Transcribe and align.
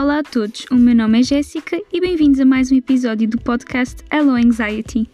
Olá 0.00 0.20
a 0.20 0.22
todos, 0.22 0.64
o 0.70 0.76
meu 0.76 0.94
nome 0.94 1.18
é 1.18 1.22
Jéssica 1.24 1.76
e 1.92 2.00
bem-vindos 2.00 2.38
a 2.38 2.44
mais 2.44 2.70
um 2.70 2.76
episódio 2.76 3.28
do 3.28 3.36
podcast 3.36 3.96
Hello 4.12 4.36
Anxiety. 4.36 5.10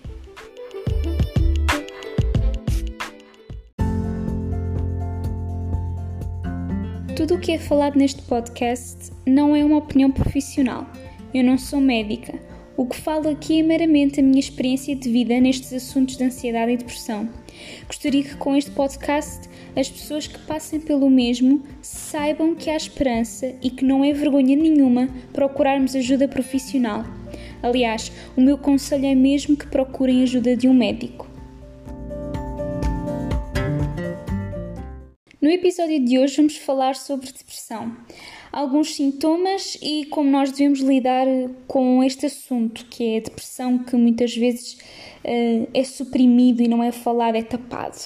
Tudo 7.16 7.36
o 7.36 7.40
que 7.40 7.52
é 7.52 7.58
falado 7.58 7.96
neste 7.96 8.20
podcast 8.24 9.10
não 9.26 9.56
é 9.56 9.64
uma 9.64 9.78
opinião 9.78 10.12
profissional. 10.12 10.86
Eu 11.32 11.42
não 11.44 11.56
sou 11.56 11.80
médica. 11.80 12.38
O 12.76 12.86
que 12.86 12.96
falo 12.96 13.28
aqui 13.28 13.60
é 13.60 13.62
meramente 13.62 14.18
a 14.18 14.22
minha 14.22 14.40
experiência 14.40 14.96
de 14.96 15.08
vida 15.08 15.38
nestes 15.40 15.72
assuntos 15.72 16.16
de 16.16 16.24
ansiedade 16.24 16.72
e 16.72 16.76
depressão. 16.76 17.28
Gostaria 17.86 18.24
que 18.24 18.36
com 18.36 18.56
este 18.56 18.72
podcast 18.72 19.48
as 19.76 19.88
pessoas 19.88 20.26
que 20.26 20.40
passem 20.40 20.80
pelo 20.80 21.08
mesmo 21.08 21.62
saibam 21.80 22.52
que 22.52 22.68
há 22.68 22.76
esperança 22.76 23.54
e 23.62 23.70
que 23.70 23.84
não 23.84 24.04
é 24.04 24.12
vergonha 24.12 24.56
nenhuma 24.56 25.08
procurarmos 25.32 25.94
ajuda 25.94 26.26
profissional. 26.26 27.04
Aliás, 27.62 28.10
o 28.36 28.40
meu 28.40 28.58
conselho 28.58 29.06
é 29.06 29.14
mesmo 29.14 29.56
que 29.56 29.68
procurem 29.68 30.24
ajuda 30.24 30.56
de 30.56 30.66
um 30.66 30.74
médico. 30.74 31.28
No 35.40 35.48
episódio 35.48 36.04
de 36.04 36.18
hoje 36.18 36.38
vamos 36.38 36.56
falar 36.56 36.96
sobre 36.96 37.30
depressão, 37.30 37.94
alguns 38.54 38.94
sintomas 38.94 39.76
e 39.82 40.04
como 40.06 40.30
nós 40.30 40.52
devemos 40.52 40.80
lidar 40.80 41.26
com 41.66 42.02
este 42.04 42.26
assunto, 42.26 42.86
que 42.86 43.14
é 43.14 43.16
a 43.18 43.20
depressão 43.20 43.78
que 43.78 43.96
muitas 43.96 44.36
vezes 44.36 44.74
uh, 45.24 45.68
é 45.74 45.82
suprimido 45.82 46.62
e 46.62 46.68
não 46.68 46.82
é 46.82 46.92
falado, 46.92 47.34
é 47.34 47.42
tapado. 47.42 47.98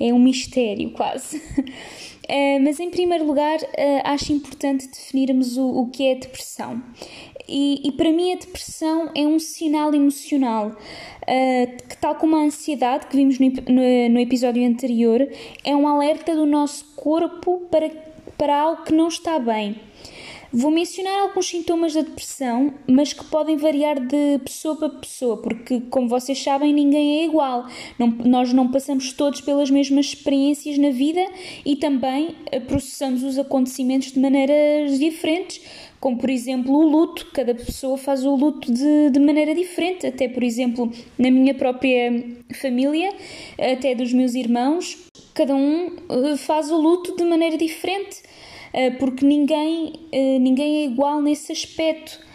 É 0.00 0.12
um 0.12 0.18
mistério 0.18 0.90
quase. 0.96 1.36
Uh, 1.36 2.62
mas 2.62 2.80
em 2.80 2.90
primeiro 2.90 3.26
lugar, 3.26 3.58
uh, 3.58 4.00
acho 4.04 4.32
importante 4.32 4.88
definirmos 4.88 5.58
o, 5.58 5.66
o 5.66 5.90
que 5.90 6.06
é 6.06 6.14
depressão. 6.14 6.82
E, 7.52 7.88
e, 7.88 7.92
para 7.92 8.12
mim 8.12 8.32
a 8.32 8.36
depressão 8.36 9.10
é 9.12 9.26
um 9.26 9.40
sinal 9.40 9.92
emocional 9.92 10.68
uh, 10.68 11.88
que, 11.88 11.96
tal 11.96 12.14
como 12.14 12.36
a 12.36 12.44
ansiedade 12.44 13.08
que 13.08 13.16
vimos 13.16 13.40
no, 13.40 13.48
no, 13.48 14.08
no, 14.08 14.20
episódio 14.20 14.64
anterior, 14.64 15.28
é 15.64 15.74
um 15.74 15.88
alerta 15.88 16.32
do 16.36 16.46
nosso 16.46 16.84
corpo 16.94 17.66
para, 17.68 17.90
para 18.40 18.58
algo 18.58 18.84
que 18.84 18.94
não 18.94 19.08
está 19.08 19.38
bem. 19.38 19.76
Vou 20.50 20.70
mencionar 20.70 21.20
alguns 21.20 21.46
sintomas 21.46 21.92
da 21.92 22.00
depressão, 22.00 22.72
mas 22.88 23.12
que 23.12 23.22
podem 23.26 23.58
variar 23.58 24.00
de 24.00 24.40
pessoa 24.42 24.74
para 24.74 24.88
pessoa, 24.88 25.36
porque, 25.36 25.80
como 25.90 26.08
vocês 26.08 26.42
sabem, 26.42 26.72
ninguém 26.72 27.20
é 27.20 27.24
igual. 27.26 27.68
Não, 27.98 28.08
nós 28.08 28.50
não 28.54 28.68
passamos 28.68 29.12
todos 29.12 29.42
pelas 29.42 29.70
mesmas 29.70 30.06
experiências 30.06 30.78
na 30.78 30.88
vida 30.88 31.24
e 31.66 31.76
também 31.76 32.34
eh, 32.50 32.58
processamos 32.58 33.22
os 33.22 33.38
acontecimentos 33.38 34.10
de 34.10 34.18
maneiras 34.18 34.98
diferentes, 34.98 35.60
como 36.00 36.16
por 36.16 36.30
exemplo 36.30 36.74
o 36.74 36.82
luto, 36.82 37.26
cada 37.34 37.54
pessoa 37.54 37.98
faz 37.98 38.24
o 38.24 38.34
luto 38.34 38.72
de, 38.72 39.10
de 39.10 39.20
maneira 39.20 39.54
diferente, 39.54 40.06
até 40.06 40.26
por 40.26 40.42
exemplo 40.42 40.90
na 41.18 41.30
minha 41.30 41.54
própria 41.54 42.24
família, 42.58 43.12
até 43.58 43.94
dos 43.94 44.14
meus 44.14 44.34
irmãos, 44.34 44.96
cada 45.34 45.54
um 45.54 45.94
eh, 46.08 46.36
faz 46.38 46.70
o 46.70 46.76
luto 46.76 47.14
de 47.14 47.24
maneira 47.24 47.56
diferente. 47.56 48.29
Eh, 48.72 48.90
porque 48.92 49.24
ninguém, 49.24 49.92
eh, 50.12 50.38
ninguém 50.38 50.82
é 50.82 50.84
igual 50.84 51.20
nesse 51.20 51.52
aspecto. 51.52 52.30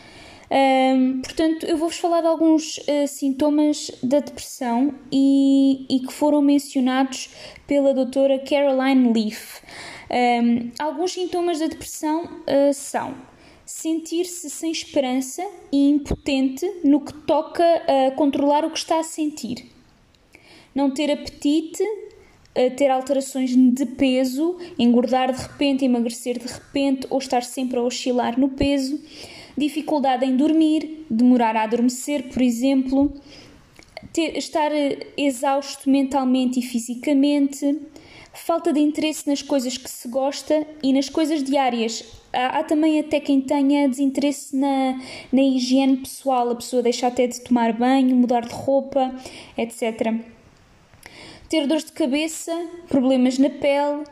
portanto, 1.24 1.66
eu 1.66 1.78
vou-vos 1.78 1.98
falar 1.98 2.22
de 2.22 2.28
alguns 2.28 2.78
uh, 2.78 3.08
sintomas 3.08 3.92
da 4.02 4.20
depressão 4.20 4.94
e, 5.12 5.86
e, 5.90 6.00
que 6.06 6.14
foram 6.14 6.42
mencionados 6.42 7.30
pela 7.68 7.94
doutora 7.94 8.40
Caroline 8.40 9.12
Leaf. 9.12 9.62
Um, 10.10 10.72
alguns 10.80 11.14
sintomas 11.14 11.60
da 11.60 11.68
depressão 11.68 12.26
uh, 12.26 12.74
são 12.74 13.16
sentir-se 13.66 14.50
sem 14.50 14.72
esperança 14.72 15.44
e 15.72 15.90
impotente 15.90 16.66
no 16.84 17.02
que 17.02 17.14
toca 17.26 17.64
a 17.64 18.12
controlar 18.12 18.64
o 18.64 18.70
que 18.70 18.78
está 18.78 19.00
a 19.00 19.04
sentir, 19.04 19.66
não 20.74 20.92
ter 20.92 21.12
apetite 21.12 21.84
ter 22.78 22.90
alterações 22.90 23.56
de 23.56 23.86
peso, 23.86 24.58
engordar 24.80 25.34
de 25.34 25.42
repente, 25.42 25.84
emagrecer 25.84 26.40
de 26.40 26.48
repente 26.48 27.06
ou 27.10 27.18
estar 27.18 27.44
sempre 27.44 27.78
a 27.78 27.82
oscilar 27.82 28.40
no 28.40 28.50
peso, 28.50 29.00
dificuldade 29.58 30.26
em 30.26 30.36
dormir, 30.38 31.06
demorar 31.10 31.56
a 31.58 31.64
adormecer, 31.64 32.30
por 32.30 32.42
exemplo, 32.42 33.14
ter, 34.14 34.38
estar 34.38 34.72
eh, 34.72 35.00
exausto 35.18 35.90
mentalmente 35.90 36.60
e 36.60 36.62
fisicamente, 36.62 37.78
falta 38.34 38.72
de 38.72 38.80
interesse 38.80 39.28
nas 39.28 39.42
coisas 39.42 39.78
que 39.78 39.90
se 39.90 40.08
gosta 40.08 40.66
e 40.82 40.94
nas 40.94 41.10
coisas 41.10 41.44
diárias. 41.44 42.04
Há, 42.32 42.60
há 42.60 42.64
também 42.64 43.00
até 43.00 43.20
quem 43.20 43.42
tenha 43.42 43.88
desinteresse 43.88 44.56
na, 44.56 44.98
na 45.32 45.42
higiene 45.42 45.98
pessoal, 45.98 46.50
a 46.50 46.56
pessoa 46.56 46.82
deixa 46.82 47.08
até 47.08 47.28
de 47.28 47.42
tomar 47.42 47.74
banho, 47.74 48.16
mudar 48.16 48.42
de 48.46 48.54
roupa, 48.54 49.14
etc 49.58 50.35
ter 51.50 51.68
dores 51.68 51.86
de 51.86 51.92
cabeça, 51.92 52.52
problemas 52.88 53.38
na 53.38 53.50
pele, 53.50 54.04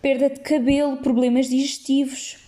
perda 0.00 0.28
de 0.30 0.40
cabelo, 0.40 0.98
problemas 0.98 1.48
digestivos, 1.48 2.38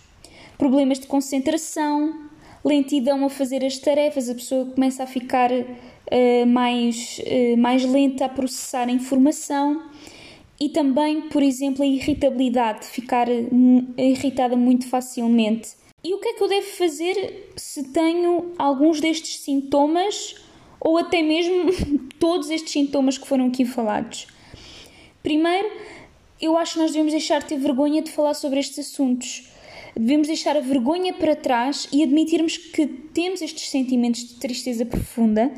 problemas 0.57 0.99
de 0.99 1.07
concentração, 1.07 2.29
lentidão 2.63 3.25
a 3.25 3.29
fazer 3.29 3.63
as 3.63 3.77
tarefas, 3.77 4.29
a 4.29 4.35
pessoa 4.35 4.65
começa 4.65 5.03
a 5.03 5.07
ficar 5.07 5.51
uh, 5.51 6.45
mais, 6.47 7.19
uh, 7.19 7.57
mais 7.57 7.85
lenta 7.85 8.25
a 8.25 8.29
processar 8.29 8.87
a 8.87 8.91
informação 8.91 9.83
e 10.59 10.69
também, 10.69 11.21
por 11.29 11.43
exemplo, 11.43 11.83
a 11.83 11.85
irritabilidade, 11.85 12.85
ficar 12.87 13.27
hum, 13.29 13.87
irritada 13.97 14.55
muito 14.55 14.87
facilmente. 14.87 15.69
E 16.03 16.13
o 16.13 16.19
que 16.19 16.29
é 16.29 16.33
que 16.33 16.43
eu 16.43 16.47
devo 16.47 16.67
fazer 16.67 17.51
se 17.55 17.91
tenho 17.91 18.53
alguns 18.57 19.01
destes 19.01 19.39
sintomas 19.39 20.35
ou 20.85 20.99
até 20.99 21.23
mesmo 21.23 21.71
todos 22.19 22.51
estes 22.51 22.71
sintomas 22.71 23.17
que 23.17 23.27
foram 23.27 23.47
aqui 23.47 23.65
falados? 23.65 24.27
Primeiro, 25.23 25.67
eu 26.39 26.55
acho 26.55 26.73
que 26.73 26.79
nós 26.79 26.91
devemos 26.91 27.11
deixar 27.11 27.39
de 27.39 27.47
ter 27.47 27.57
vergonha 27.57 28.03
de 28.03 28.11
falar 28.11 28.35
sobre 28.35 28.59
estes 28.59 28.77
assuntos. 28.77 29.49
Devemos 29.97 30.27
deixar 30.27 30.57
a 30.57 30.59
vergonha 30.59 31.13
para 31.13 31.35
trás 31.35 31.87
e 31.91 32.03
admitirmos 32.03 32.57
que 32.57 32.85
temos 32.85 33.41
estes 33.41 33.69
sentimentos 33.69 34.27
de 34.27 34.35
tristeza 34.35 34.85
profunda 34.85 35.51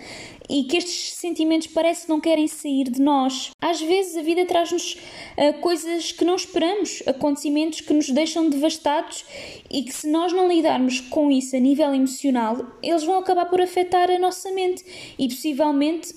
e 0.48 0.64
que 0.64 0.78
estes 0.78 1.14
sentimentos 1.16 1.68
parece 1.68 2.06
que 2.06 2.10
não 2.10 2.20
querem 2.20 2.48
sair 2.48 2.86
de 2.86 3.02
nós. 3.02 3.52
Às 3.60 3.82
vezes 3.82 4.16
a 4.16 4.22
vida 4.22 4.46
traz-nos 4.46 4.94
uh, 4.94 5.60
coisas 5.60 6.12
que 6.12 6.24
não 6.24 6.36
esperamos, 6.36 7.02
acontecimentos 7.08 7.82
que 7.82 7.94
nos 7.94 8.10
deixam 8.10 8.48
devastados 8.48 9.26
e 9.72 9.82
que 9.84 9.94
se 9.94 10.08
nós 10.08 10.32
não 10.32 10.48
lidarmos 10.48 11.02
com 11.02 11.32
isso 11.32 11.56
a 11.56 11.60
nível 11.60 11.94
emocional, 11.94 12.66
eles 12.84 13.04
vão 13.04 13.18
acabar 13.18 13.46
por 13.46 13.60
afetar 13.60 14.12
a 14.12 14.20
nossa 14.20 14.52
mente 14.52 14.86
e 15.18 15.28
possivelmente 15.28 16.14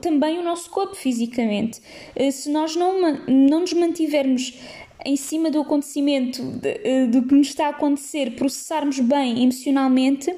também 0.00 0.38
o 0.38 0.42
nosso 0.42 0.70
corpo 0.70 0.94
fisicamente. 0.94 1.80
Eh, 2.14 2.30
se 2.30 2.50
nós 2.50 2.74
não, 2.76 3.18
não 3.26 3.60
nos 3.60 3.72
mantivermos 3.72 4.54
em 5.04 5.16
cima 5.16 5.50
do 5.50 5.60
acontecimento, 5.60 6.42
eh, 6.62 7.06
do 7.06 7.22
que 7.22 7.34
nos 7.34 7.48
está 7.48 7.66
a 7.66 7.70
acontecer, 7.70 8.36
processarmos 8.36 9.00
bem 9.00 9.42
emocionalmente, 9.42 10.34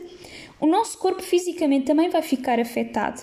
o 0.60 0.66
nosso 0.66 0.98
corpo 0.98 1.22
fisicamente 1.22 1.86
também 1.86 2.08
vai 2.08 2.22
ficar 2.22 2.58
afetado. 2.58 3.22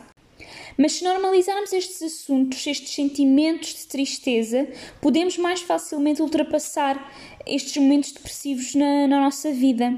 Mas 0.78 0.94
se 0.94 1.03
normalizarmos 1.03 1.74
estes 1.74 2.01
assuntos, 2.01 2.66
estes 2.66 2.94
sentimentos 2.94 3.74
de 3.75 3.88
tristeza, 3.88 4.68
podemos 5.01 5.38
mais 5.38 5.62
facilmente 5.62 6.22
ultrapassar 6.22 7.12
estes 7.46 7.78
momentos 7.78 8.12
depressivos 8.12 8.75
na, 8.75 9.07
na 9.07 9.19
nossa 9.19 9.51
vida. 9.51 9.94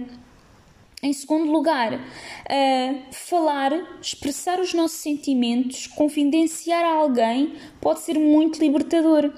Em 1.03 1.11
segundo 1.11 1.51
lugar, 1.51 1.95
uh, 1.95 2.99
falar, 3.11 3.73
expressar 4.01 4.61
os 4.61 4.73
nossos 4.73 4.99
sentimentos, 4.99 5.85
confidenciar 5.85 6.81
a 6.81 6.93
alguém 6.93 7.55
pode 7.81 7.99
ser 7.99 8.17
muito 8.17 8.57
libertador. 8.57 9.29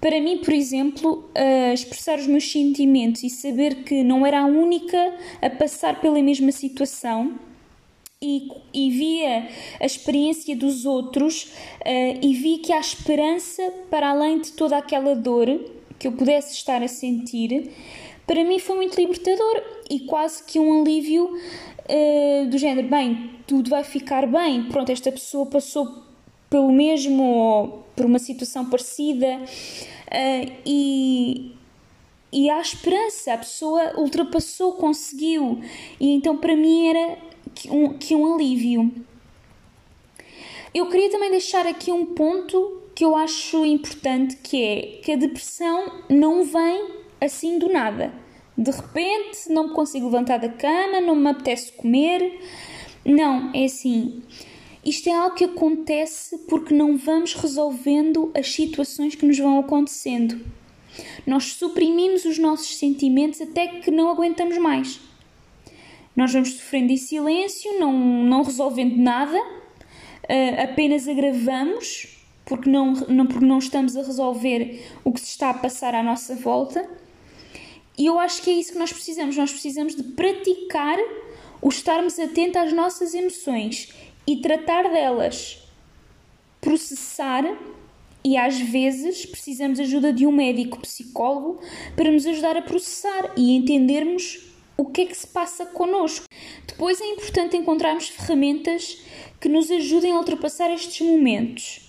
Para 0.00 0.18
mim, 0.22 0.38
por 0.38 0.54
exemplo, 0.54 1.30
uh, 1.36 1.74
expressar 1.74 2.18
os 2.18 2.26
meus 2.26 2.50
sentimentos 2.50 3.22
e 3.22 3.28
saber 3.28 3.84
que 3.84 4.02
não 4.02 4.24
era 4.24 4.40
a 4.40 4.46
única 4.46 5.14
a 5.42 5.50
passar 5.50 6.00
pela 6.00 6.22
mesma 6.22 6.50
situação 6.50 7.38
e, 8.22 8.48
e 8.72 8.90
via 8.90 9.50
a 9.78 9.84
experiência 9.84 10.56
dos 10.56 10.86
outros 10.86 11.52
uh, 11.84 12.18
e 12.22 12.32
vi 12.32 12.56
que 12.56 12.72
há 12.72 12.80
esperança 12.80 13.62
para 13.90 14.08
além 14.08 14.40
de 14.40 14.52
toda 14.52 14.78
aquela 14.78 15.14
dor 15.14 15.46
que 15.98 16.08
eu 16.08 16.12
pudesse 16.12 16.54
estar 16.54 16.82
a 16.82 16.88
sentir 16.88 17.70
para 18.26 18.44
mim 18.44 18.58
foi 18.58 18.76
muito 18.76 19.00
libertador 19.00 19.62
e 19.88 20.00
quase 20.00 20.42
que 20.42 20.58
um 20.58 20.82
alívio 20.82 21.26
uh, 21.26 22.46
do 22.50 22.58
género: 22.58 22.88
bem, 22.88 23.30
tudo 23.46 23.70
vai 23.70 23.84
ficar 23.84 24.26
bem, 24.26 24.64
pronto, 24.64 24.90
esta 24.90 25.12
pessoa 25.12 25.46
passou 25.46 26.02
pelo 26.50 26.72
mesmo 26.72 27.22
ou 27.22 27.86
por 27.94 28.04
uma 28.04 28.18
situação 28.18 28.68
parecida 28.68 29.38
uh, 29.38 30.52
e, 30.66 31.52
e 32.32 32.50
há 32.50 32.60
esperança, 32.60 33.32
a 33.32 33.38
pessoa 33.38 33.98
ultrapassou, 33.98 34.72
conseguiu, 34.72 35.60
e 36.00 36.10
então 36.10 36.36
para 36.36 36.56
mim 36.56 36.88
era 36.88 37.18
que 37.54 37.70
um, 37.70 37.94
que 37.94 38.14
um 38.14 38.34
alívio. 38.34 38.92
Eu 40.74 40.90
queria 40.90 41.08
também 41.10 41.30
deixar 41.30 41.66
aqui 41.66 41.90
um 41.90 42.04
ponto 42.04 42.82
que 42.94 43.04
eu 43.04 43.16
acho 43.16 43.64
importante, 43.64 44.36
que 44.36 44.62
é 44.62 44.82
que 45.02 45.12
a 45.12 45.16
depressão 45.16 46.02
não 46.10 46.44
vem 46.44 47.05
assim 47.20 47.58
do 47.58 47.68
nada. 47.68 48.12
De 48.56 48.70
repente 48.70 49.50
não 49.50 49.68
me 49.68 49.74
consigo 49.74 50.06
levantar 50.06 50.38
da 50.38 50.48
cama, 50.48 51.00
não 51.00 51.14
me 51.14 51.30
apetece 51.30 51.72
comer. 51.72 52.40
Não, 53.04 53.52
é 53.54 53.64
assim. 53.64 54.22
Isto 54.84 55.08
é 55.08 55.12
algo 55.12 55.34
que 55.34 55.44
acontece 55.44 56.38
porque 56.48 56.72
não 56.72 56.96
vamos 56.96 57.34
resolvendo 57.34 58.30
as 58.34 58.52
situações 58.52 59.14
que 59.14 59.26
nos 59.26 59.38
vão 59.38 59.58
acontecendo. 59.58 60.40
Nós 61.26 61.52
suprimimos 61.52 62.24
os 62.24 62.38
nossos 62.38 62.78
sentimentos 62.78 63.40
até 63.40 63.66
que 63.66 63.90
não 63.90 64.08
aguentamos 64.08 64.56
mais. 64.58 65.00
Nós 66.14 66.32
vamos 66.32 66.52
sofrendo 66.52 66.92
em 66.92 66.96
silêncio, 66.96 67.78
não, 67.78 67.92
não 67.92 68.42
resolvendo 68.42 68.96
nada, 68.96 69.36
uh, 69.36 70.62
apenas 70.62 71.06
agravamos 71.06 72.16
porque 72.46 72.70
não, 72.70 72.92
não, 72.92 73.26
porque 73.26 73.44
não 73.44 73.58
estamos 73.58 73.96
a 73.96 74.02
resolver 74.02 74.86
o 75.04 75.12
que 75.12 75.20
se 75.20 75.26
está 75.26 75.50
a 75.50 75.54
passar 75.54 75.94
à 75.94 76.02
nossa 76.02 76.36
volta. 76.36 76.88
E 77.98 78.06
eu 78.06 78.18
acho 78.18 78.42
que 78.42 78.50
é 78.50 78.54
isso 78.54 78.72
que 78.72 78.78
nós 78.78 78.92
precisamos. 78.92 79.36
Nós 79.36 79.50
precisamos 79.50 79.94
de 79.94 80.02
praticar 80.02 80.98
o 81.62 81.68
estarmos 81.68 82.18
atentos 82.18 82.60
às 82.60 82.72
nossas 82.72 83.14
emoções 83.14 83.92
e 84.26 84.36
tratar 84.36 84.90
delas, 84.90 85.58
processar 86.60 87.44
e 88.24 88.36
às 88.36 88.58
vezes 88.58 89.24
precisamos 89.24 89.78
ajuda 89.78 90.12
de 90.12 90.26
um 90.26 90.32
médico 90.32 90.80
psicólogo 90.80 91.60
para 91.94 92.10
nos 92.10 92.26
ajudar 92.26 92.56
a 92.56 92.62
processar 92.62 93.32
e 93.36 93.56
entendermos 93.56 94.52
o 94.76 94.84
que 94.84 95.02
é 95.02 95.06
que 95.06 95.16
se 95.16 95.28
passa 95.28 95.64
connosco. 95.64 96.26
Depois 96.66 97.00
é 97.00 97.06
importante 97.06 97.56
encontrarmos 97.56 98.08
ferramentas 98.08 99.00
que 99.40 99.48
nos 99.48 99.70
ajudem 99.70 100.12
a 100.12 100.18
ultrapassar 100.18 100.70
estes 100.72 101.06
momentos. 101.06 101.88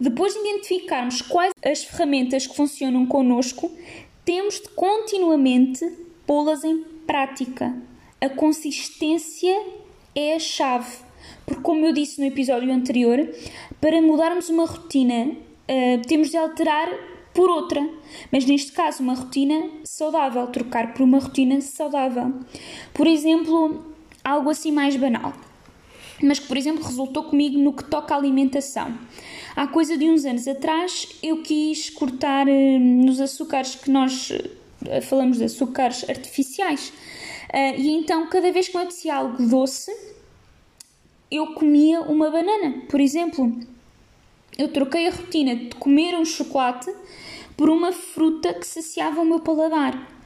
Depois 0.00 0.32
de 0.32 0.38
identificarmos 0.38 1.20
quais 1.20 1.52
as 1.64 1.82
ferramentas 1.82 2.46
que 2.46 2.54
funcionam 2.54 3.04
connosco, 3.04 3.70
temos 4.28 4.60
de 4.60 4.68
continuamente 4.76 5.90
pô-las 6.26 6.62
em 6.62 6.84
prática. 7.06 7.74
A 8.20 8.28
consistência 8.28 9.58
é 10.14 10.34
a 10.34 10.38
chave. 10.38 10.98
Porque, 11.46 11.62
como 11.62 11.86
eu 11.86 11.94
disse 11.94 12.20
no 12.20 12.26
episódio 12.26 12.70
anterior, 12.70 13.26
para 13.80 14.02
mudarmos 14.02 14.50
uma 14.50 14.66
rotina, 14.66 15.28
uh, 15.30 16.06
temos 16.06 16.28
de 16.28 16.36
alterar 16.36 16.90
por 17.32 17.48
outra. 17.48 17.88
Mas 18.30 18.44
neste 18.44 18.70
caso, 18.70 19.02
uma 19.02 19.14
rotina 19.14 19.70
saudável, 19.82 20.46
trocar 20.48 20.92
por 20.92 21.04
uma 21.04 21.20
rotina 21.20 21.58
saudável. 21.62 22.34
Por 22.92 23.06
exemplo, 23.06 23.82
algo 24.22 24.50
assim 24.50 24.70
mais 24.70 24.94
banal, 24.94 25.32
mas 26.22 26.38
que, 26.38 26.46
por 26.46 26.56
exemplo, 26.56 26.84
resultou 26.84 27.24
comigo 27.24 27.58
no 27.58 27.72
que 27.72 27.84
toca 27.84 28.14
à 28.14 28.18
alimentação. 28.18 28.96
Há 29.54 29.66
coisa 29.66 29.96
de 29.96 30.08
uns 30.08 30.24
anos 30.24 30.46
atrás 30.46 31.08
eu 31.22 31.42
quis 31.42 31.90
cortar 31.90 32.46
uh, 32.46 32.78
nos 32.78 33.20
açúcares 33.20 33.74
que 33.74 33.90
nós 33.90 34.30
uh, 34.30 35.02
falamos 35.02 35.38
de 35.38 35.44
açúcares 35.44 36.08
artificiais. 36.08 36.92
Uh, 37.52 37.80
e 37.80 37.90
então, 37.90 38.28
cada 38.28 38.52
vez 38.52 38.68
que 38.68 38.76
me 38.76 38.82
apetecia 38.82 39.14
algo 39.14 39.42
doce, 39.46 39.90
eu 41.30 41.54
comia 41.54 42.00
uma 42.02 42.30
banana, 42.30 42.82
por 42.88 43.00
exemplo. 43.00 43.52
Eu 44.56 44.68
troquei 44.68 45.06
a 45.06 45.10
rotina 45.10 45.54
de 45.54 45.74
comer 45.76 46.16
um 46.16 46.24
chocolate 46.24 46.92
por 47.56 47.68
uma 47.68 47.92
fruta 47.92 48.54
que 48.54 48.66
saciava 48.66 49.20
o 49.20 49.24
meu 49.24 49.40
paladar. 49.40 50.17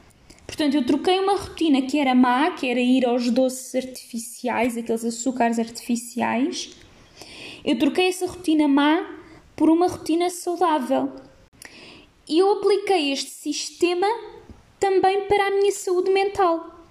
Portanto, 0.53 0.75
eu 0.75 0.85
troquei 0.85 1.17
uma 1.17 1.35
rotina 1.35 1.81
que 1.81 1.97
era 1.97 2.13
má, 2.13 2.51
que 2.51 2.69
era 2.69 2.79
ir 2.79 3.07
aos 3.07 3.27
doces 3.31 3.73
artificiais, 3.73 4.77
aqueles 4.77 5.03
açúcares 5.03 5.57
artificiais. 5.57 6.77
Eu 7.65 7.79
troquei 7.79 8.09
essa 8.09 8.27
rotina 8.27 8.67
má 8.67 9.03
por 9.55 9.67
uma 9.67 9.87
rotina 9.87 10.29
saudável. 10.29 11.11
E 12.29 12.37
eu 12.37 12.51
apliquei 12.51 13.11
este 13.11 13.31
sistema 13.31 14.05
também 14.79 15.27
para 15.27 15.47
a 15.47 15.49
minha 15.49 15.71
saúde 15.71 16.11
mental. 16.11 16.85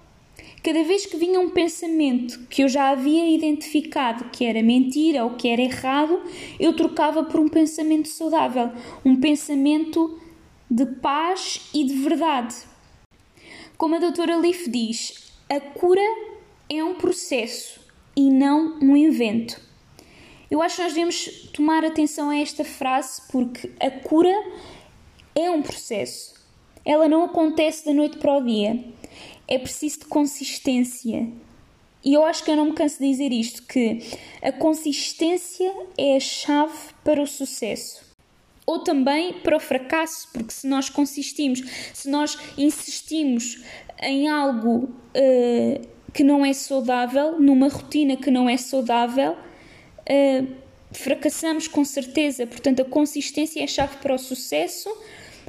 Cada 0.61 0.83
vez 0.83 1.05
que 1.05 1.15
vinha 1.15 1.39
um 1.39 1.49
pensamento 1.49 2.45
que 2.49 2.63
eu 2.63 2.67
já 2.67 2.89
havia 2.89 3.33
identificado 3.33 4.25
que 4.25 4.43
era 4.43 4.61
mentira 4.61 5.23
ou 5.23 5.35
que 5.35 5.47
era 5.47 5.61
errado, 5.61 6.21
eu 6.59 6.75
trocava 6.75 7.23
por 7.23 7.39
um 7.39 7.47
pensamento 7.47 8.09
saudável, 8.09 8.73
um 9.05 9.15
pensamento 9.15 10.19
de 10.69 10.85
paz 10.85 11.61
e 11.73 11.85
de 11.85 11.93
verdade. 11.93 12.72
Como 13.83 13.95
a 13.95 13.99
doutora 13.99 14.37
Leaf 14.37 14.69
diz, 14.69 15.33
a 15.49 15.59
cura 15.59 15.99
é 16.69 16.81
um 16.81 16.95
processo 16.95 17.81
e 18.15 18.29
não 18.29 18.79
um 18.81 18.95
invento. 18.95 19.59
Eu 20.49 20.61
acho 20.61 20.77
que 20.77 20.83
nós 20.83 20.93
devemos 20.93 21.25
tomar 21.51 21.83
atenção 21.83 22.29
a 22.29 22.37
esta 22.37 22.63
frase 22.63 23.21
porque 23.29 23.69
a 23.81 23.91
cura 23.91 24.33
é 25.35 25.51
um 25.51 25.61
processo. 25.61 26.33
Ela 26.85 27.09
não 27.09 27.25
acontece 27.25 27.85
da 27.85 27.93
noite 27.93 28.19
para 28.19 28.37
o 28.37 28.45
dia 28.45 28.85
é 29.49 29.59
preciso 29.59 29.99
de 29.99 30.05
consistência. 30.05 31.29
E 32.05 32.13
eu 32.13 32.23
acho 32.23 32.41
que 32.41 32.51
eu 32.51 32.55
não 32.55 32.67
me 32.67 32.73
canso 32.73 32.99
de 32.99 33.09
dizer 33.09 33.33
isto: 33.33 33.63
que 33.63 33.99
a 34.41 34.53
consistência 34.53 35.75
é 35.97 36.15
a 36.15 36.21
chave 36.21 36.93
para 37.03 37.21
o 37.21 37.27
sucesso. 37.27 38.12
Ou 38.65 38.79
também 38.79 39.33
para 39.33 39.57
o 39.57 39.59
fracasso, 39.59 40.29
porque 40.31 40.53
se 40.53 40.67
nós 40.67 40.89
consistimos, 40.89 41.61
se 41.93 42.09
nós 42.09 42.37
insistimos 42.57 43.63
em 44.01 44.27
algo 44.27 44.85
uh, 44.85 45.87
que 46.13 46.23
não 46.23 46.45
é 46.45 46.53
saudável, 46.53 47.39
numa 47.39 47.67
rotina 47.67 48.15
que 48.15 48.31
não 48.31 48.49
é 48.49 48.55
saudável, 48.55 49.33
uh, 49.33 50.47
fracassamos 50.91 51.67
com 51.67 51.83
certeza. 51.83 52.47
Portanto, 52.47 52.81
a 52.81 52.85
consistência 52.85 53.59
é 53.59 53.63
a 53.63 53.67
chave 53.67 53.97
para 53.97 54.13
o 54.13 54.17
sucesso, 54.17 54.89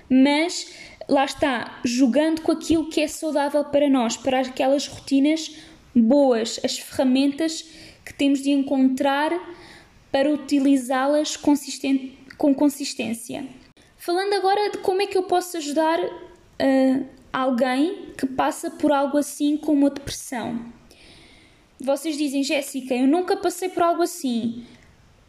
mas 0.08 0.66
lá 1.08 1.24
está, 1.24 1.80
jogando 1.84 2.40
com 2.42 2.52
aquilo 2.52 2.88
que 2.88 3.00
é 3.00 3.06
saudável 3.06 3.64
para 3.64 3.88
nós, 3.88 4.16
para 4.16 4.40
aquelas 4.40 4.86
rotinas 4.86 5.54
boas, 5.94 6.58
as 6.64 6.78
ferramentas 6.78 7.64
que 8.04 8.12
temos 8.12 8.42
de 8.42 8.50
encontrar 8.50 9.32
para 10.10 10.30
utilizá-las 10.30 11.36
com 12.36 12.54
consistência. 12.54 13.46
Falando 13.96 14.34
agora 14.34 14.70
de 14.70 14.78
como 14.78 15.02
é 15.02 15.06
que 15.06 15.16
eu 15.16 15.22
posso 15.22 15.56
ajudar 15.56 15.98
uh, 15.98 17.06
alguém 17.32 18.12
que 18.16 18.26
passa 18.26 18.70
por 18.70 18.92
algo 18.92 19.18
assim 19.18 19.56
como 19.56 19.86
a 19.86 19.90
depressão. 19.90 20.72
Vocês 21.80 22.16
dizem, 22.16 22.42
Jéssica, 22.42 22.94
eu 22.94 23.06
nunca 23.06 23.36
passei 23.36 23.68
por 23.68 23.82
algo 23.82 24.02
assim, 24.02 24.64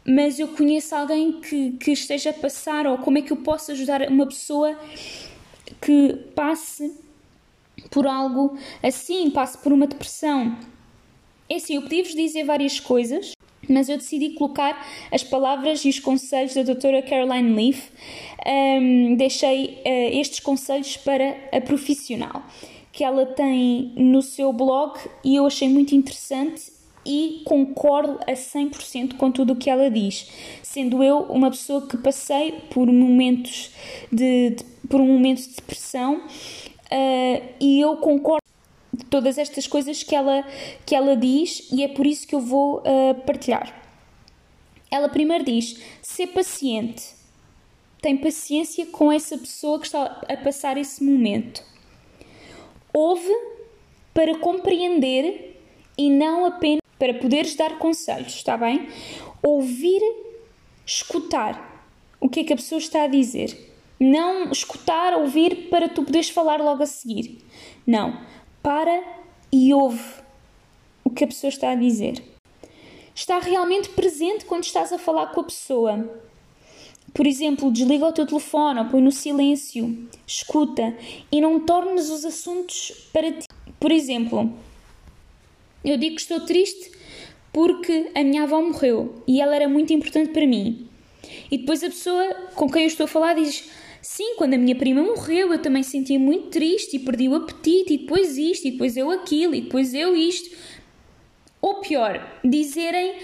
mas 0.06 0.38
eu 0.38 0.48
conheço 0.48 0.94
alguém 0.94 1.40
que, 1.40 1.72
que 1.72 1.90
esteja 1.90 2.30
a 2.30 2.32
passar, 2.32 2.86
ou 2.86 2.98
como 2.98 3.18
é 3.18 3.22
que 3.22 3.32
eu 3.32 3.36
posso 3.38 3.72
ajudar 3.72 4.08
uma 4.08 4.26
pessoa 4.26 4.78
que 5.80 6.14
passe 6.34 6.94
por 7.90 8.06
algo 8.06 8.56
assim, 8.82 9.30
passe 9.30 9.58
por 9.58 9.72
uma 9.72 9.86
depressão. 9.86 10.56
É 11.48 11.56
assim, 11.56 11.76
eu 11.76 11.82
podia-vos 11.82 12.14
dizer 12.14 12.44
várias 12.44 12.80
coisas, 12.80 13.32
mas 13.68 13.88
eu 13.88 13.96
decidi 13.96 14.30
colocar 14.30 14.86
as 15.10 15.22
palavras 15.22 15.84
e 15.84 15.88
os 15.88 15.98
conselhos 15.98 16.54
da 16.54 16.62
doutora 16.62 17.02
Caroline 17.02 17.54
Leaf. 17.54 17.90
Um, 18.46 19.16
deixei 19.16 19.82
uh, 19.84 20.18
estes 20.18 20.40
conselhos 20.40 20.96
para 20.96 21.36
a 21.52 21.60
profissional 21.60 22.42
que 22.96 23.04
ela 23.04 23.26
tem 23.26 23.92
no 23.94 24.22
seu 24.22 24.54
blog 24.54 24.98
e 25.22 25.36
eu 25.36 25.46
achei 25.46 25.68
muito 25.68 25.94
interessante 25.94 26.72
e 27.04 27.42
concordo 27.44 28.18
a 28.26 28.32
100% 28.32 29.16
com 29.18 29.30
tudo 29.30 29.52
o 29.52 29.56
que 29.56 29.68
ela 29.68 29.90
diz, 29.90 30.30
sendo 30.62 31.02
eu 31.02 31.18
uma 31.24 31.50
pessoa 31.50 31.86
que 31.86 31.98
passei 31.98 32.52
por 32.70 32.86
momentos 32.86 33.70
de, 34.10 34.50
de 34.50 34.64
por 34.88 35.00
um 35.00 35.06
momento 35.06 35.42
de 35.42 35.56
depressão 35.56 36.16
uh, 36.16 37.42
e 37.60 37.80
eu 37.80 37.96
concordo 37.98 38.45
todas 39.10 39.38
estas 39.38 39.66
coisas 39.66 40.02
que 40.02 40.14
ela, 40.14 40.44
que 40.84 40.94
ela 40.94 41.16
diz 41.16 41.68
e 41.72 41.82
é 41.82 41.88
por 41.88 42.06
isso 42.06 42.26
que 42.26 42.34
eu 42.34 42.40
vou 42.40 42.78
uh, 42.78 43.14
partilhar. 43.26 43.74
Ela 44.90 45.08
primeiro 45.08 45.44
diz: 45.44 45.80
ser 46.02 46.28
paciente. 46.28 47.14
Tem 48.00 48.16
paciência 48.16 48.86
com 48.86 49.10
essa 49.10 49.36
pessoa 49.36 49.80
que 49.80 49.86
está 49.86 50.20
a 50.28 50.36
passar 50.36 50.76
esse 50.76 51.02
momento. 51.02 51.62
Ouve 52.92 53.34
para 54.14 54.38
compreender 54.38 55.60
e 55.98 56.08
não 56.08 56.44
apenas 56.44 56.80
para 56.98 57.14
poderes 57.14 57.54
dar 57.54 57.78
conselhos, 57.78 58.34
está 58.34 58.56
bem? 58.56 58.88
Ouvir, 59.42 60.00
escutar 60.84 61.84
o 62.20 62.28
que 62.28 62.40
é 62.40 62.44
que 62.44 62.52
a 62.52 62.56
pessoa 62.56 62.78
está 62.78 63.02
a 63.02 63.08
dizer. 63.08 63.74
Não 63.98 64.50
escutar, 64.50 65.14
ouvir 65.14 65.68
para 65.68 65.88
tu 65.88 66.02
poderes 66.02 66.28
falar 66.28 66.60
logo 66.60 66.82
a 66.82 66.86
seguir. 66.86 67.38
Não. 67.86 68.20
Para 68.66 69.00
e 69.52 69.72
ouve 69.72 70.02
o 71.04 71.10
que 71.10 71.22
a 71.22 71.26
pessoa 71.28 71.48
está 71.48 71.70
a 71.70 71.76
dizer. 71.76 72.20
Está 73.14 73.38
realmente 73.38 73.90
presente 73.90 74.44
quando 74.44 74.64
estás 74.64 74.92
a 74.92 74.98
falar 74.98 75.28
com 75.28 75.42
a 75.42 75.44
pessoa. 75.44 76.20
Por 77.14 77.28
exemplo, 77.28 77.70
desliga 77.70 78.08
o 78.08 78.12
teu 78.12 78.26
telefone 78.26 78.90
põe 78.90 79.00
no 79.00 79.12
silêncio, 79.12 80.08
escuta 80.26 80.96
e 81.30 81.40
não 81.40 81.60
tornes 81.60 82.10
os 82.10 82.24
assuntos 82.24 83.08
para 83.12 83.30
ti. 83.30 83.46
Por 83.78 83.92
exemplo, 83.92 84.52
eu 85.84 85.96
digo 85.96 86.16
que 86.16 86.22
estou 86.22 86.40
triste 86.40 86.90
porque 87.52 88.10
a 88.16 88.24
minha 88.24 88.42
avó 88.42 88.60
morreu 88.60 89.22
e 89.28 89.40
ela 89.40 89.54
era 89.54 89.68
muito 89.68 89.92
importante 89.92 90.32
para 90.32 90.44
mim. 90.44 90.88
E 91.52 91.56
depois 91.56 91.84
a 91.84 91.88
pessoa 91.88 92.34
com 92.56 92.68
quem 92.68 92.82
eu 92.82 92.88
estou 92.88 93.04
a 93.04 93.08
falar 93.08 93.34
diz: 93.34 93.70
Sim, 94.08 94.36
quando 94.36 94.54
a 94.54 94.56
minha 94.56 94.76
prima 94.76 95.02
morreu, 95.02 95.52
eu 95.52 95.60
também 95.60 95.82
sentia 95.82 96.16
muito 96.16 96.46
triste 96.50 96.94
e 96.94 97.00
perdi 97.00 97.28
o 97.28 97.34
apetite, 97.34 97.94
e 97.94 97.98
depois 97.98 98.38
isto, 98.38 98.68
e 98.68 98.70
depois 98.70 98.96
eu 98.96 99.10
aquilo, 99.10 99.52
e 99.52 99.62
depois 99.62 99.92
eu 99.92 100.14
isto. 100.14 100.56
Ou 101.60 101.80
pior, 101.80 102.24
dizerem 102.44 103.16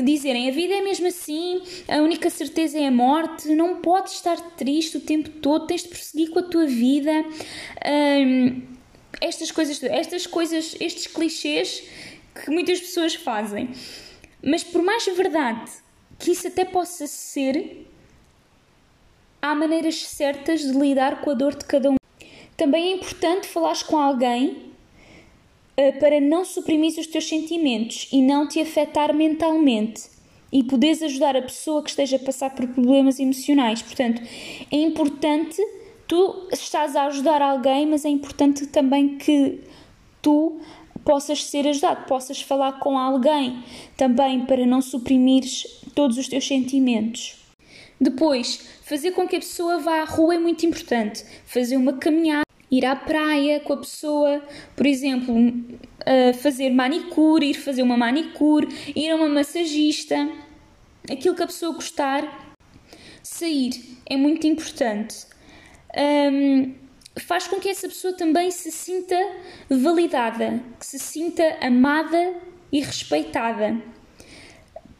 dizerem 0.00 0.48
a 0.48 0.52
vida 0.52 0.72
é 0.72 0.82
mesmo 0.82 1.08
assim, 1.08 1.60
a 1.88 1.96
única 1.96 2.30
certeza 2.30 2.78
é 2.78 2.86
a 2.86 2.92
morte, 2.92 3.48
não 3.48 3.80
podes 3.80 4.14
estar 4.14 4.36
triste 4.56 4.98
o 4.98 5.00
tempo 5.00 5.30
todo, 5.30 5.66
tens 5.66 5.82
de 5.82 5.88
prosseguir 5.88 6.30
com 6.30 6.38
a 6.38 6.44
tua 6.44 6.66
vida. 6.66 7.10
Um, 7.84 8.62
estas 9.20 9.50
coisas, 9.50 9.82
estas 9.82 10.28
coisas, 10.28 10.76
estes 10.78 11.08
clichês 11.08 11.82
que 12.32 12.52
muitas 12.52 12.80
pessoas 12.80 13.16
fazem. 13.16 13.70
Mas 14.40 14.62
por 14.62 14.80
mais 14.80 15.04
verdade 15.06 15.72
que 16.20 16.30
isso 16.30 16.46
até 16.46 16.64
possa 16.64 17.08
ser, 17.08 17.84
há 19.44 19.54
maneiras 19.54 19.96
certas 19.96 20.62
de 20.62 20.72
lidar 20.72 21.20
com 21.20 21.28
a 21.28 21.34
dor 21.34 21.54
de 21.54 21.66
cada 21.66 21.90
um. 21.90 21.96
Também 22.56 22.92
é 22.92 22.94
importante 22.94 23.46
falares 23.46 23.82
com 23.82 23.98
alguém 23.98 24.56
uh, 25.76 26.00
para 26.00 26.18
não 26.18 26.46
suprimir 26.46 26.98
os 26.98 27.06
teus 27.06 27.28
sentimentos 27.28 28.08
e 28.10 28.22
não 28.22 28.48
te 28.48 28.58
afetar 28.58 29.12
mentalmente 29.12 30.04
e 30.50 30.64
poderes 30.64 31.02
ajudar 31.02 31.36
a 31.36 31.42
pessoa 31.42 31.82
que 31.82 31.90
esteja 31.90 32.16
a 32.16 32.20
passar 32.20 32.54
por 32.54 32.66
problemas 32.68 33.18
emocionais. 33.18 33.82
Portanto, 33.82 34.22
é 34.72 34.76
importante 34.78 35.60
tu 36.08 36.48
estás 36.50 36.96
a 36.96 37.04
ajudar 37.04 37.42
alguém, 37.42 37.86
mas 37.86 38.06
é 38.06 38.08
importante 38.08 38.66
também 38.68 39.18
que 39.18 39.60
tu 40.22 40.58
possas 41.04 41.44
ser 41.44 41.68
ajudado, 41.68 42.06
possas 42.06 42.40
falar 42.40 42.78
com 42.78 42.98
alguém 42.98 43.62
também 43.94 44.46
para 44.46 44.64
não 44.64 44.80
suprimires 44.80 45.82
todos 45.94 46.16
os 46.16 46.28
teus 46.28 46.48
sentimentos. 46.48 47.43
Depois, 48.00 48.56
fazer 48.82 49.12
com 49.12 49.26
que 49.26 49.36
a 49.36 49.40
pessoa 49.40 49.78
vá 49.78 50.00
à 50.00 50.04
rua 50.04 50.34
é 50.34 50.38
muito 50.38 50.66
importante. 50.66 51.24
Fazer 51.46 51.76
uma 51.76 51.94
caminhada, 51.94 52.44
ir 52.70 52.84
à 52.84 52.96
praia 52.96 53.60
com 53.60 53.72
a 53.72 53.76
pessoa, 53.78 54.42
por 54.76 54.86
exemplo, 54.86 55.34
fazer 56.40 56.70
manicure, 56.70 57.50
ir 57.50 57.54
fazer 57.54 57.82
uma 57.82 57.96
manicure, 57.96 58.68
ir 58.94 59.10
a 59.10 59.16
uma 59.16 59.28
massagista, 59.28 60.28
aquilo 61.10 61.34
que 61.34 61.42
a 61.42 61.46
pessoa 61.46 61.74
gostar. 61.74 62.56
Sair 63.22 63.98
é 64.06 64.16
muito 64.16 64.46
importante. 64.46 65.26
Um, 65.96 66.74
faz 67.16 67.46
com 67.46 67.60
que 67.60 67.68
essa 67.68 67.88
pessoa 67.88 68.12
também 68.14 68.50
se 68.50 68.70
sinta 68.70 69.16
validada, 69.70 70.62
que 70.78 70.84
se 70.84 70.98
sinta 70.98 71.56
amada 71.60 72.34
e 72.72 72.80
respeitada. 72.80 73.80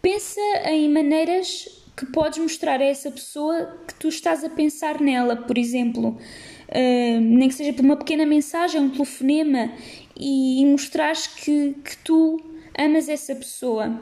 Pensa 0.01 0.41
em 0.67 0.89
maneiras 0.89 1.84
que 1.97 2.07
podes 2.07 2.39
mostrar 2.39 2.81
a 2.81 2.85
essa 2.85 3.11
pessoa 3.11 3.79
que 3.87 3.95
tu 3.95 4.09
estás 4.09 4.43
a 4.43 4.51
pensar 4.51 5.01
nela, 5.01 5.37
por 5.37 5.57
exemplo, 5.57 6.11
uh, 6.11 7.21
nem 7.21 7.49
que 7.49 7.55
seja 7.55 7.73
por 7.73 7.85
uma 7.85 7.97
pequena 7.97 8.27
mensagem, 8.27 8.81
um 8.81 8.91
telefonema, 8.91 9.71
e, 10.17 10.63
e 10.63 10.67
mostrares 10.67 11.27
que, 11.27 11.75
que 11.85 11.97
tu 11.99 12.41
amas 12.77 13.09
essa 13.09 13.35
pessoa 13.35 14.01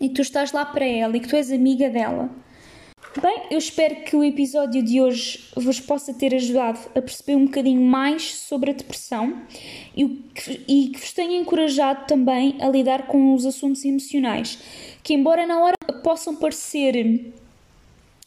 e 0.00 0.08
que 0.08 0.14
tu 0.14 0.22
estás 0.22 0.52
lá 0.52 0.64
para 0.64 0.84
ela 0.84 1.16
e 1.16 1.20
que 1.20 1.28
tu 1.28 1.36
és 1.36 1.50
amiga 1.50 1.88
dela. 1.88 2.30
Bem, 3.20 3.42
eu 3.50 3.58
espero 3.58 4.04
que 4.04 4.16
o 4.16 4.24
episódio 4.24 4.82
de 4.82 4.98
hoje 4.98 5.44
vos 5.54 5.78
possa 5.78 6.14
ter 6.14 6.34
ajudado 6.34 6.78
a 6.94 7.02
perceber 7.02 7.36
um 7.36 7.44
bocadinho 7.44 7.82
mais 7.82 8.34
sobre 8.34 8.70
a 8.70 8.72
depressão 8.72 9.42
e 9.94 10.08
que, 10.34 10.92
vos 10.98 11.12
tenha 11.12 11.38
encorajado 11.38 12.06
também 12.06 12.56
a 12.58 12.68
lidar 12.70 13.06
com 13.06 13.34
os 13.34 13.44
assuntos 13.44 13.84
emocionais, 13.84 14.58
que 15.02 15.12
embora 15.12 15.46
na 15.46 15.60
hora 15.60 15.76
possam 16.02 16.34
parecer 16.34 17.34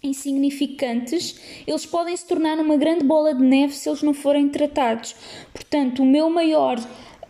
insignificantes, 0.03 1.39
eles 1.65 1.85
podem 1.87 2.15
se 2.15 2.27
tornar 2.27 2.59
uma 2.59 2.77
grande 2.77 3.03
bola 3.03 3.33
de 3.33 3.41
neve 3.41 3.73
se 3.73 3.89
eles 3.89 4.03
não 4.03 4.13
forem 4.13 4.49
tratados. 4.49 5.15
Portanto, 5.51 6.03
o 6.03 6.05
meu 6.05 6.29
maior 6.29 6.77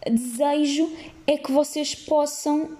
desejo 0.06 0.92
é 1.26 1.38
que 1.38 1.54
vocês 1.54 1.96
possam 1.96 2.72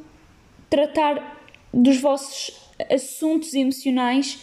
tratar 0.70 1.40
dos 1.74 1.98
vossos 1.98 2.65
assuntos 2.92 3.54
emocionais 3.54 4.40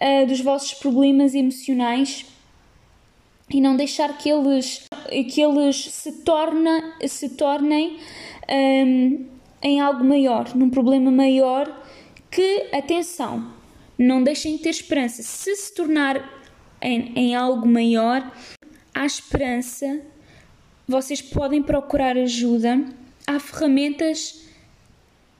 uh, 0.00 0.26
dos 0.26 0.40
vossos 0.40 0.74
problemas 0.74 1.34
emocionais 1.34 2.26
e 3.52 3.60
não 3.60 3.76
deixar 3.76 4.16
que 4.16 4.28
eles, 4.28 4.86
que 5.32 5.40
eles 5.40 5.76
se, 5.76 6.22
torna, 6.22 6.96
se 7.06 7.30
tornem 7.30 7.98
um, 8.48 9.26
em 9.62 9.80
algo 9.80 10.04
maior, 10.04 10.54
num 10.54 10.70
problema 10.70 11.10
maior 11.10 11.68
que, 12.30 12.68
atenção, 12.72 13.52
não 13.98 14.22
deixem 14.22 14.56
de 14.56 14.62
ter 14.62 14.70
esperança. 14.70 15.22
Se 15.22 15.54
se 15.56 15.74
tornar 15.74 16.44
em, 16.80 17.12
em 17.16 17.34
algo 17.34 17.66
maior, 17.66 18.30
há 18.94 19.04
esperança, 19.04 20.00
vocês 20.86 21.20
podem 21.20 21.62
procurar 21.62 22.16
ajuda, 22.16 22.84
há 23.26 23.40
ferramentas 23.40 24.48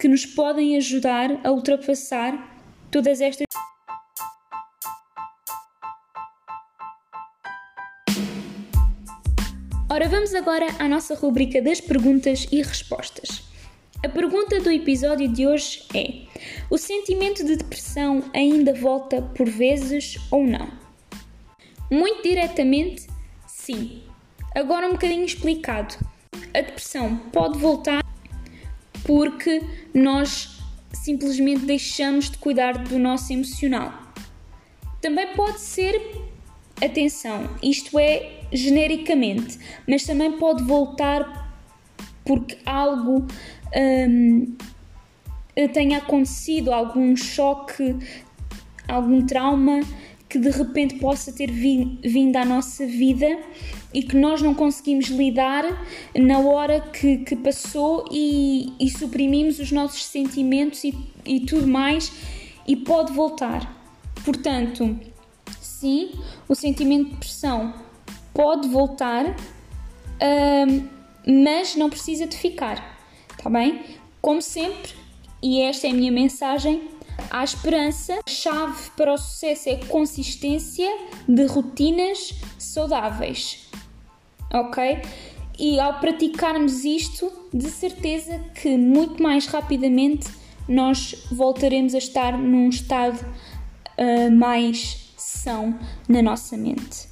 que 0.00 0.08
nos 0.08 0.24
podem 0.24 0.78
ajudar 0.78 1.40
a 1.44 1.52
ultrapassar 1.52 2.58
todas 2.90 3.20
estas 3.20 3.44
Ora, 9.90 10.08
vamos 10.08 10.34
agora 10.34 10.66
à 10.78 10.88
nossa 10.88 11.14
rubrica 11.14 11.60
das 11.60 11.82
perguntas 11.82 12.46
e 12.50 12.62
respostas. 12.62 13.42
A 14.02 14.08
pergunta 14.08 14.58
do 14.60 14.70
episódio 14.70 15.28
de 15.28 15.46
hoje 15.46 15.84
é: 15.94 16.22
O 16.70 16.78
sentimento 16.78 17.44
de 17.44 17.56
depressão 17.56 18.24
ainda 18.32 18.72
volta 18.72 19.20
por 19.20 19.50
vezes 19.50 20.16
ou 20.30 20.46
não? 20.46 20.70
Muito 21.90 22.22
diretamente, 22.22 23.06
sim. 23.46 24.02
Agora 24.54 24.86
um 24.86 24.92
bocadinho 24.92 25.26
explicado. 25.26 25.94
A 26.54 26.62
depressão 26.62 27.16
pode 27.32 27.58
voltar 27.58 28.09
porque 29.04 29.62
nós 29.94 30.60
simplesmente 30.92 31.64
deixamos 31.64 32.30
de 32.30 32.38
cuidar 32.38 32.78
do 32.78 32.98
nosso 32.98 33.32
emocional. 33.32 33.92
Também 35.00 35.34
pode 35.34 35.60
ser, 35.60 36.00
atenção, 36.82 37.48
isto 37.62 37.98
é 37.98 38.40
genericamente, 38.52 39.58
mas 39.88 40.04
também 40.04 40.32
pode 40.32 40.62
voltar 40.64 41.40
porque 42.24 42.58
algo 42.66 43.26
um, 43.74 44.56
tenha 45.72 45.98
acontecido, 45.98 46.72
algum 46.72 47.16
choque, 47.16 47.96
algum 48.86 49.24
trauma 49.24 49.80
que 50.30 50.38
de 50.38 50.48
repente 50.48 50.94
possa 50.94 51.32
ter 51.32 51.50
vindo 51.50 52.36
à 52.36 52.44
nossa 52.44 52.86
vida 52.86 53.26
e 53.92 54.00
que 54.00 54.16
nós 54.16 54.40
não 54.40 54.54
conseguimos 54.54 55.06
lidar 55.06 55.64
na 56.14 56.38
hora 56.38 56.80
que, 56.80 57.18
que 57.18 57.34
passou 57.34 58.04
e, 58.12 58.72
e, 58.78 58.88
suprimimos 58.88 59.58
os 59.58 59.72
nossos 59.72 60.04
sentimentos 60.04 60.84
e, 60.84 60.96
e 61.26 61.40
tudo 61.40 61.66
mais 61.66 62.12
e 62.64 62.76
pode 62.76 63.12
voltar. 63.12 63.76
Portanto, 64.24 64.96
sim, 65.60 66.12
o 66.48 66.54
sentimento 66.54 67.06
de 67.06 67.10
depressão 67.14 67.74
pode 68.32 68.68
voltar, 68.68 69.34
mas 71.26 71.74
não 71.74 71.90
precisa 71.90 72.28
de 72.28 72.36
ficar, 72.36 73.00
tá 73.36 73.50
bem? 73.50 73.80
Como 74.22 74.40
sempre, 74.40 74.92
e 75.42 75.60
esta 75.62 75.88
é 75.88 75.90
a 75.90 75.94
minha 75.94 76.12
mensagem, 76.12 76.88
há 77.30 77.44
esperança. 77.44 78.20
Chave 78.28 78.90
para 78.96 79.12
o 79.12 79.18
sucesso 79.18 79.68
é 79.68 79.76
consistência 79.76 80.88
de 81.28 81.46
rotinas 81.46 82.34
saudáveis, 82.58 83.68
ok? 84.52 85.02
E 85.58 85.78
ao 85.78 86.00
praticarmos 86.00 86.84
isto, 86.84 87.30
de 87.52 87.70
certeza 87.70 88.38
que 88.54 88.76
muito 88.76 89.22
mais 89.22 89.46
rapidamente 89.46 90.26
nós 90.66 91.26
voltaremos 91.30 91.94
a 91.94 91.98
estar 91.98 92.38
num 92.38 92.68
estado 92.68 93.18
uh, 93.98 94.30
mais 94.30 95.12
são 95.16 95.78
na 96.08 96.22
nossa 96.22 96.56
mente. 96.56 97.09